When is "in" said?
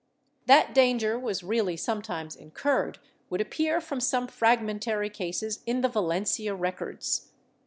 5.67-5.81